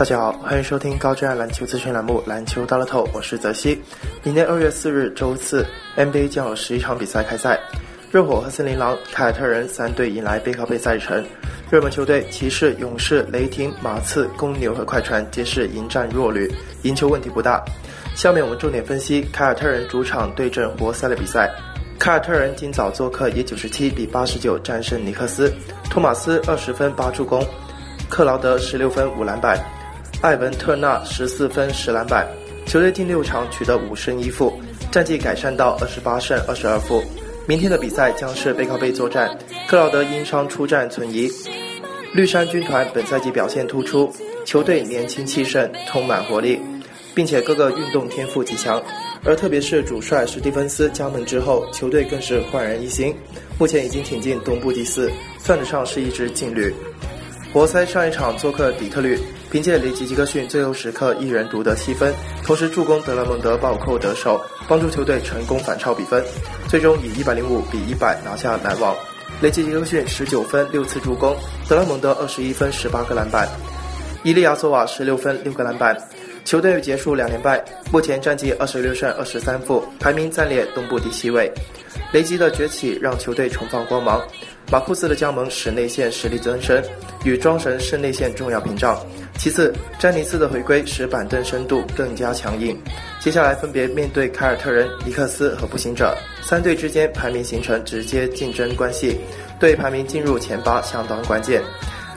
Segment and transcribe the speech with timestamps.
[0.00, 3.78] 大家好，欢迎收听高质量篮球资讯栏目《篮球大乐透》，我是泽西。
[4.22, 5.62] 明天二月四日周四
[5.94, 7.60] ，NBA 将有十一场比赛开赛。
[8.10, 11.22] 热火和森林狼、凯尔特人三队迎来背靠背赛程。
[11.70, 17.62] 热门球队骑士、勇士、雷霆、马刺、公牛和快船皆是迎战弱旅，赢球问题不大。
[18.14, 21.52] 下面我们重点分析凯尔特人主场对阵活塞的比赛。
[21.98, 25.52] 凯尔特人今早做客以九十七比八十九战胜尼克斯，
[25.90, 27.46] 托马斯二十分八助攻，
[28.08, 29.62] 克劳德十六分五篮板。
[30.20, 32.28] 艾文特纳十四分十篮板，
[32.66, 34.52] 球队近六场取得五胜一负，
[34.92, 37.02] 战绩改善到二十八胜二十二负。
[37.46, 39.34] 明天的比赛将是背靠背作战，
[39.66, 41.26] 克劳德因伤出战存疑。
[42.12, 44.12] 绿衫军团本赛季表现突出，
[44.44, 46.60] 球队年轻气盛，充满活力，
[47.14, 48.82] 并且各个运动天赋极强。
[49.24, 53.16] 而特别是主帅史蒂芬斯加盟之后，球队更是焕然一新，
[53.58, 56.74] 目前已经挺进东部第四，算得上是一支劲旅。
[57.54, 59.18] 活塞上一场做客底特律，
[59.50, 66.24] 凭借雷吉吉克逊最后时刻一人独得七分，同时助攻德拉蒙德暴扣得手，帮助球队成功反超比分，
[66.68, 68.94] 最终以一百零五比一百拿下篮网。
[69.42, 71.36] 雷吉吉克逊十九分六次助攻，
[71.68, 73.48] 德拉蒙德二十一分十八个篮板，
[74.22, 75.96] 伊利亚索瓦十六分六个篮板。
[76.44, 81.50] 球队结束两连败，目前战绩二十六胜二十三负，排名暂列东部第七位。
[82.12, 84.20] 雷吉的崛起让球队重放光芒，
[84.70, 86.82] 马库斯的加盟使内线实力增深，
[87.24, 88.98] 与庄神是内线重要屏障。
[89.38, 92.76] 其次，詹尼斯的回归使板凳深度更加强硬。
[93.20, 99.18] 接下来分别面对凯尔特人、尼克斯和步行者三队之间排名形成直接竞争关系，
[99.58, 101.62] 对排名进入前八相当关键。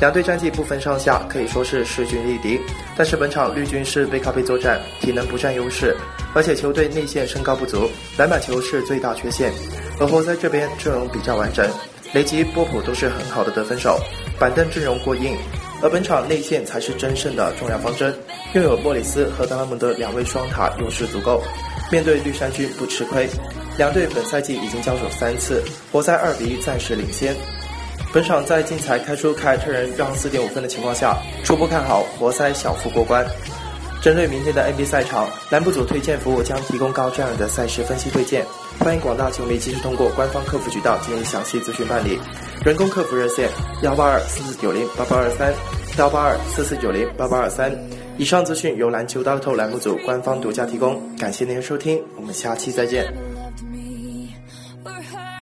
[0.00, 2.60] 两队战绩不分上下，可以说是势均力敌。
[2.96, 5.96] 但是本场绿军是背靠背作战，体能不占优势，
[6.34, 9.52] 而且球队内线身高不足，篮板球是最大缺陷。
[10.00, 11.68] 而活塞这边阵容比较完整，
[12.12, 13.98] 雷吉、波普都是很好的得分手，
[14.38, 15.36] 板凳阵容过硬。
[15.82, 18.14] 而本场内线才是争胜的重要方针，
[18.54, 21.42] 拥有莫里斯和德拉蒙德两位双塔，优势足够。
[21.92, 23.28] 面对绿衫军不吃亏，
[23.76, 25.62] 两队本赛季已经交手三次，
[25.92, 27.36] 活塞二比一暂时领先。
[28.12, 33.26] 本场在竞彩开出凯尔特人让四点五分的情况下，初步看好活塞小幅过关。
[34.00, 38.44] 针对明天的 NBA 赛场，栏目组推荐服务将提供高质量的赛事分析推荐，
[38.78, 42.20] 欢迎广大球迷及时通过官方客服渠道进行详细咨询办理。
[42.64, 43.48] 人工客服热线：
[43.82, 45.54] 幺八二四四九零八八二三，
[45.96, 47.74] 幺八二四四九零八八二三。
[48.18, 53.33] 以上资讯由篮球大乐透栏目组官方独家提供，感谢您的收听，我们下期再见。